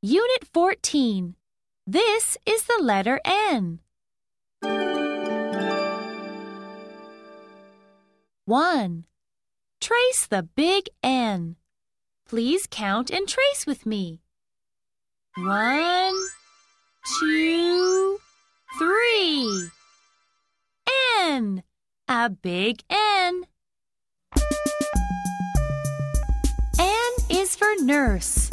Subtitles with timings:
[0.00, 1.34] Unit 14.
[1.84, 3.80] This is the letter N.
[8.44, 9.04] 1.
[9.80, 11.56] Trace the big N.
[12.28, 14.20] Please count and trace with me.
[15.36, 16.14] One,
[17.18, 18.20] two,
[18.78, 19.68] three.
[21.24, 21.64] N.
[22.06, 23.46] A big N.
[26.78, 28.47] N is for nurse.